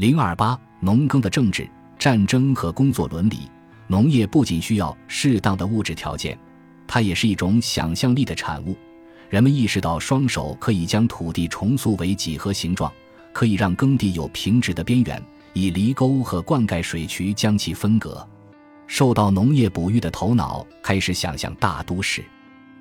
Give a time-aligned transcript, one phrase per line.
[0.00, 1.68] 零二八，农耕的政治、
[1.98, 3.40] 战争和工作伦理。
[3.86, 6.38] 农业不仅需要适当的物质条件，
[6.86, 8.74] 它也是一种想象力的产物。
[9.28, 12.90] 人们意识到，双手可以将土地重塑为几何形状，
[13.30, 18.26] 可以让耕地有平直的边缘，以犁沟和灌溉水渠将其分隔。
[18.86, 22.24] 受到农业哺育的头脑开始想象大都市，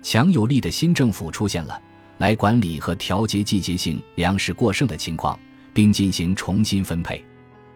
[0.00, 1.78] 强有力的新政府出现了，
[2.16, 5.38] 来管理和调节季节性粮食过剩的情况。
[5.72, 7.24] 并进行重新分配，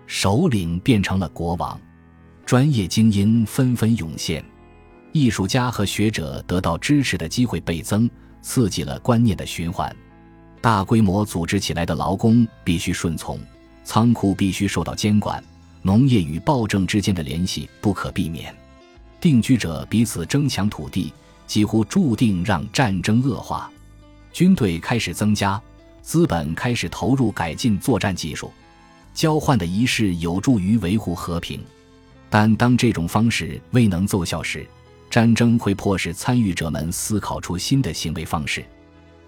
[0.07, 1.81] 首领变成了国王，
[2.45, 4.45] 专业精英纷纷涌现，
[5.13, 8.09] 艺术家和学者得到支持的机会倍增，
[8.43, 9.95] 刺激了观念的循环。
[10.61, 13.41] 大规模组织起来的劳工必须顺从，
[13.85, 15.43] 仓库必须受到监管，
[15.83, 18.55] 农业与暴政之间的联系不可避免。
[19.21, 21.13] 定居者彼此争抢土地，
[21.47, 23.71] 几乎注定让战争恶化。
[24.33, 25.61] 军队开始增加。
[26.07, 28.53] 资本开始投入改进作战技术，
[29.13, 31.61] 交换的仪式有助于维护和平，
[32.31, 34.65] 但当这种方式未能奏效时，
[35.11, 38.65] 战争会迫使参与者们思考出新的行为方式。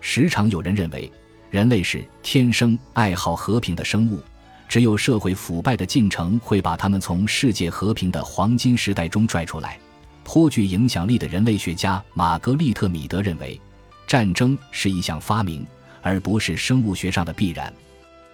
[0.01, 1.11] 时常有人认为，
[1.51, 4.23] 人类是天生爱好和平的生物，
[4.69, 9.77] 只有社会腐败的进程会把他们从世界和平的黄金时代中拽出来。
[10.23, 13.61] 颇具影响力的人类学家玛格丽特·米德认为，
[14.07, 15.67] 战争是一项发明。
[16.09, 17.73] 而不是生物学上的必然。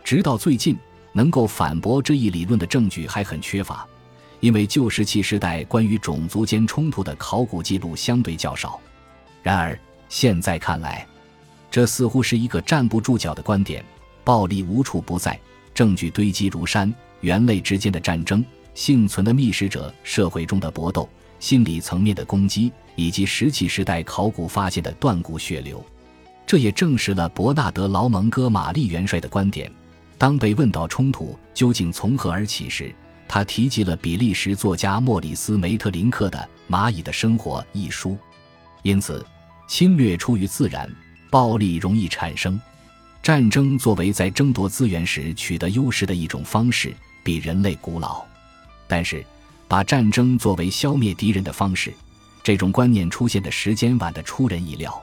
[0.05, 0.77] 直到最近，
[1.13, 3.87] 能够反驳这一理论的证据还很缺乏，
[4.41, 8.81] 因为旧石器时代关于种族间冲突的考古记录相对较少。
[9.43, 11.07] 然而，现在看来，
[11.71, 13.85] 这似乎是一个站不住脚的观点。
[14.23, 15.39] 暴力无处不在，
[15.75, 21.09] 证据堆积如山，猿类之间的战争、幸存的觅食者社会中的搏斗、
[21.41, 25.85] 心理层面的攻击，以及石器时代考古发现的断骨血流。
[26.47, 29.71] 这也证实了伯纳德·劳蒙哥马利元帅的观点。
[30.17, 32.95] 当被问到冲突究竟从何而起时，
[33.27, 38.17] 他提及了比利时作家莫里斯·梅特林克的《蚂蚁的生活》一书。
[38.83, 39.25] 因此，
[39.67, 40.91] 侵略出于自然，
[41.31, 42.61] 暴力容易产生。
[43.23, 48.23] 战争作为在争夺资源时取得优势的一种方式，比人类古老。
[48.87, 49.25] 但是，
[49.67, 51.93] 把战争作为消灭敌人的方式，
[52.43, 55.03] 这种观念出现的时间晚得出人意料。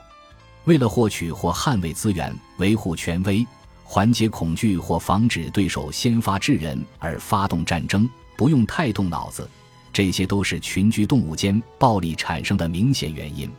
[0.64, 3.44] 为了获取或捍卫资源、维护权威、
[3.82, 9.48] 缓解恐惧或防止对手先发制人而发动战争，不用太动脑子，
[9.92, 13.50] 这些都是群居动物间暴力产生的明显原因。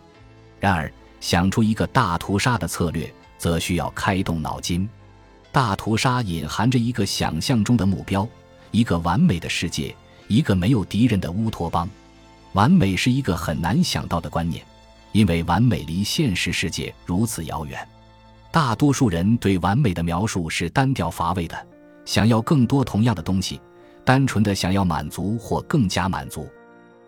[0.59, 4.87] 然而，想出一个大屠杀的策略，则需要开动脑筋。
[5.51, 8.27] 大屠杀隐含着一个想象中的目标：
[8.71, 9.93] 一个完美的世界，
[10.27, 11.87] 一个没有敌人的乌托邦。
[12.53, 14.65] 完美是一个很难想到的观念。
[15.13, 17.87] 因为完美离现实世界如此遥远，
[18.51, 21.67] 大多数人对完美的描述是单调乏味的，
[22.03, 23.61] 想要更多同样的东西，
[24.03, 26.49] 单纯的想要满足或更加满足。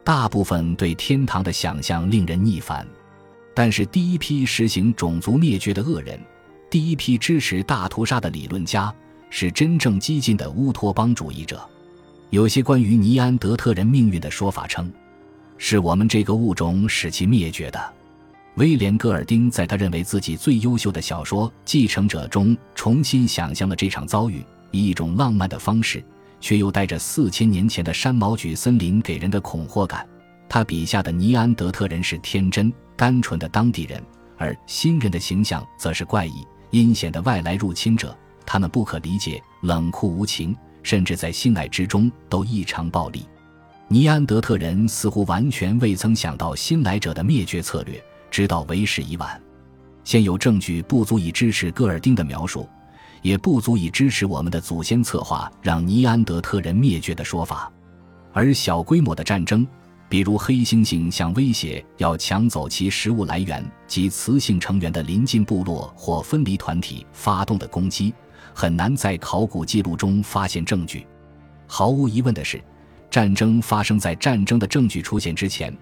[0.04, 2.88] 大部分对天堂的想象令人逆反，
[3.56, 6.20] 但是第一批实行种族灭绝的恶人，
[6.70, 8.94] 第一批支持大屠杀的理论家，
[9.32, 11.68] 是真正激进的乌托邦主义者。
[12.30, 14.94] 有些关于尼安德特人命运的说法称。
[15.58, 17.94] 是我们这个物种使其灭绝的。
[18.56, 26.02] 威廉·戈尔丁在他认为自己最优秀的小说《继承者》中重新想象了这场遭遇，以一种浪漫的方式，
[26.40, 30.08] 却又带着四千年前的山毛榉森林给人的恐吓感。
[30.48, 34.02] 他笔下的尼安德特人是天真、单纯的当地人，
[34.38, 38.18] 而新人的形象则是怪异、阴险的外来入侵者。
[38.46, 43.26] 他们不可理解、冷酷无情，甚至在性爱之中都异常暴力。
[43.90, 48.02] 尼安德特人似乎完全未曾想到新来者的灭绝策略，
[48.36, 49.42] 直到为时已晚。
[50.04, 52.68] 现有证据不足以支持戈尔丁的描述，
[53.22, 57.72] 也不足以支持我们的祖先策划让尼安德特人灭绝的说法。
[58.34, 59.66] 而小规模的战争，
[60.10, 68.14] 比如黑猩猩想威胁要抢走其食物来源及雌性成员的邻近部落或分离团体发动的攻击，
[68.54, 71.08] 很难在考古记录中发现证据。
[71.68, 72.62] 毫无疑问的是。
[73.08, 75.74] 战争发生在战争的证据出现之前，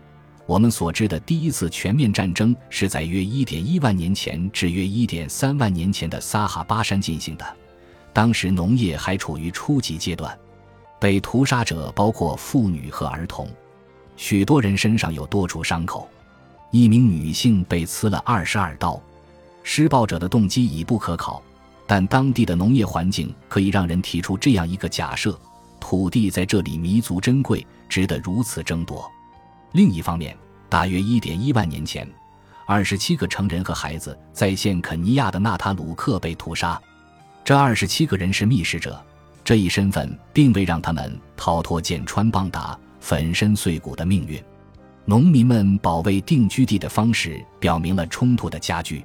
[0.46, 7.46] 我们所知的第一次全面战争是在约1.1万年前至约1.3万年前的撒哈巴山进行的。
[8.12, 10.38] 当时农业还处于初级阶段，
[11.00, 13.48] 被屠杀者包括妇女和儿童，
[14.18, 16.10] 许多人身上有多处伤口。
[16.72, 19.02] 一名女性被刺了二十二刀，
[19.64, 21.42] 施暴者的动机已不可考，
[21.88, 25.40] 但当地的农业环境可以让人提出这样一个假设。
[25.80, 29.10] 土地在这里弥足珍贵，值得如此争夺。
[29.74, 30.38] 另一方面，
[30.70, 32.08] 大约一点一万年前，
[32.68, 36.80] 二十七个成人和孩子在现肯尼亚的纳塔鲁克被屠杀。
[37.44, 39.04] 这二十七个人是觅食者，
[39.44, 44.42] 这一身份并未让他们逃脱剑穿棒打、粉身碎骨的命运。
[45.06, 49.04] 农民们保卫定居地的方式表明了冲突的加剧。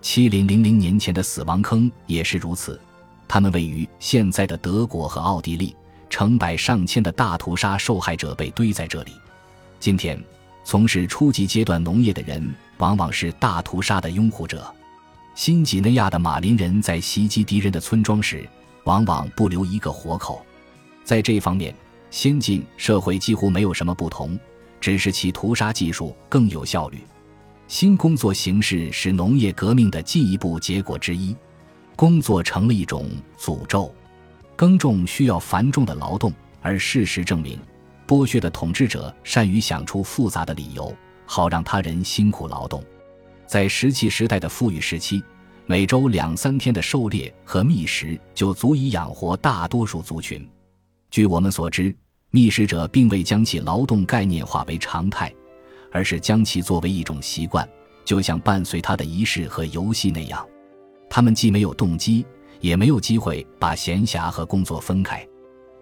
[0.00, 2.80] 七零零零年前的死亡坑也是如此，
[3.28, 5.76] 他们位于现在的德国和奥地利，
[6.08, 9.12] 成百上千的大屠杀受害者被堆在这里。
[9.80, 10.22] 今天，
[10.64, 14.74] 从事初级阶段农业的人往往是大屠杀的拥护者。
[15.34, 18.48] 新几内亚的马林人在袭击敌人的村庄时，
[18.84, 20.44] 往往不留一个活口。
[21.04, 21.72] 在这方面，
[22.10, 24.38] 先进社会几乎没有什么不同。
[24.80, 26.98] 只是其屠杀技术更有效率。
[27.66, 31.34] 新工作形式是农业革命的进一步结果之一。
[31.96, 33.92] 工作成了一种诅咒。
[34.54, 36.32] 耕种需要繁重的劳动，
[36.62, 37.58] 而事实证明，
[38.08, 40.92] 剥削的统治者善于想出复杂的理由，
[41.26, 42.82] 好让他人辛苦劳动。
[43.46, 45.22] 在石器时代的富裕时期，
[45.66, 50.48] 每周两三天的狩猎和觅食就足以养活大多数族群。
[51.10, 51.94] 据我们所知。
[52.30, 55.32] 觅食者并未将其劳动概念化为常态，
[55.90, 57.66] 而是将其作为一种习惯，
[58.04, 60.46] 就像伴随他的仪式和游戏那样。
[61.08, 62.26] 他们既没有动机，
[62.60, 65.26] 也没有机会把闲暇和工作分开。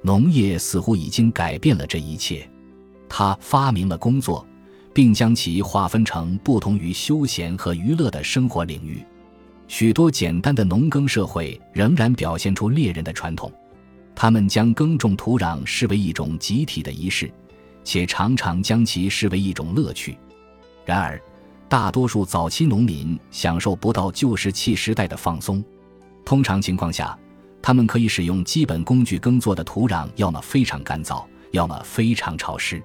[0.07, 2.49] 农业似乎已经改变了这一切，
[3.09, 4.47] 他发明了工作，
[4.95, 9.05] 并将其划分成不同于休闲和娱乐的生活领域。
[9.67, 13.53] 许多简单的农耕社会仍然表现出猎人的传统。
[14.15, 17.29] 他们将耕种土壤视为一种集体的仪式，
[17.83, 20.17] 且常常将其视为一种乐趣。
[20.85, 21.21] 然而，
[21.69, 25.65] 大多数早期农民享受不到旧石器时代的放松。
[26.25, 27.19] 通常情况下，
[27.67, 32.81] 他们可以使用基本工具耕作的土壤要么非常干燥，要么非常潮湿，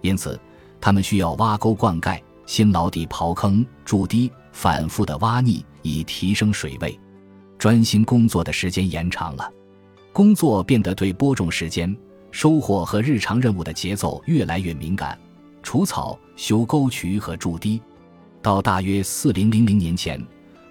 [0.00, 0.40] 因此
[0.80, 6.96] 他们需要挖沟灌溉、辛劳地刨坑筑堤、反复的挖泥，以提升水位。
[7.58, 9.50] 专心工作的时间延长了。
[10.12, 11.92] 工作变得对播种时间、
[12.30, 15.18] 收获和日常任务的节奏越来越敏感。
[15.64, 17.82] 除草、修沟渠和筑堤，
[18.40, 20.24] 到大约四零零零年前，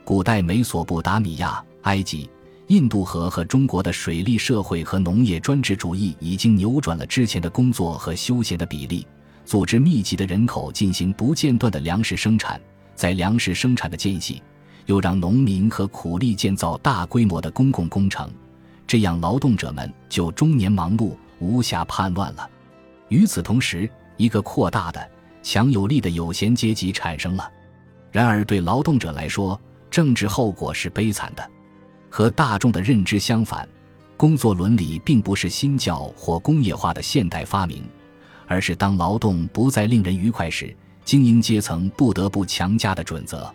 [0.06, 2.30] 古代美索不达米亚、埃及、
[2.72, 9.06] 印度河和中国的水利社会和农业专制主义已经扭转了之前的工作和休闲的比例，
[9.44, 12.58] 组织密集的人口进行不间断的粮食生产。
[12.96, 14.42] 在粮食生产的间隙，
[14.86, 18.32] 又让农民和苦力建造大规模的公共工程。
[18.88, 22.50] 这样，劳动者们就终年忙碌，无暇叛乱了。
[23.10, 25.12] 与此同时，一个扩大的、
[25.44, 27.52] 强有力的有闲阶级产生了。
[28.14, 29.60] 然而，对劳动者来说，
[29.90, 31.46] 政治后果是悲惨的。
[32.12, 33.68] 和大众的认知相反，
[34.18, 37.82] 工作伦理并不是新教或工业化的现代发明，
[38.46, 40.76] 而是当劳动不再令人愉快时，
[41.06, 43.52] 精英阶层不得不强加的准则。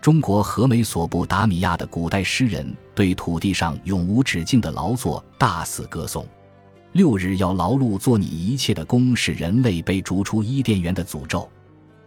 [0.00, 6.24] 中国和美索不达米亚的古代诗人对土地上永无止境的劳作大肆歌颂。
[6.92, 11.50] 六日要劳碌做你一切的工，是人类被逐出伊甸园的诅咒。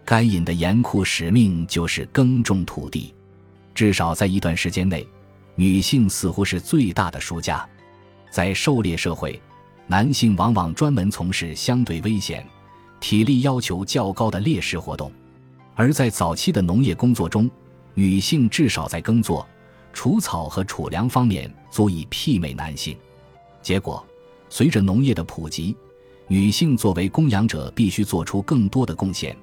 [0.06, 3.14] 该隐的严酷使命就是耕种土地。
[3.76, 5.06] 至少在一段时间内，
[5.56, 7.68] 女性似乎是最大的输家。
[8.30, 9.42] 在狩猎社会，
[9.88, 12.48] 男性往往专门从事相对危险、
[13.00, 15.12] 体力要求较高的猎食活动，
[15.76, 17.50] 而在早期的农业工作中。
[17.94, 19.46] 女性至少在耕作、
[19.92, 22.98] 除草和储粮方面足以媲美男性。
[23.62, 24.02] 结果，
[24.50, 25.76] 随着农业的普及，
[26.28, 29.36] 女性作为供养者必须做出更多的贡献，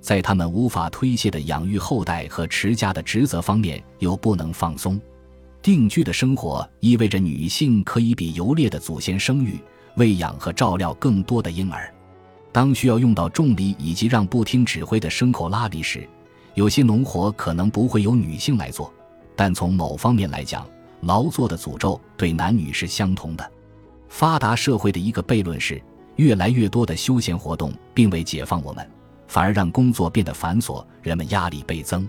[0.00, 5.00] 在她们无法推卸的养育后代和持家的职责方面又不能放松。
[5.66, 9.58] 定居的生活意味着女性可以比游猎的祖先生育、
[9.96, 11.92] 喂养和照料更多的婴儿。
[12.52, 16.08] 当需要用到重力以及让不听指挥的牲口拉犁时，
[16.54, 18.94] 有些农活可能不会由女性来做，
[19.34, 20.64] 但从某方面来讲，
[21.00, 23.52] 劳作的诅咒对男女是相同的。
[24.08, 25.82] 发达社会的一个悖论是，
[26.14, 28.88] 越来越多的休闲活动并未解放我们，
[29.26, 32.08] 反而让工作变得繁琐，人们压力倍增。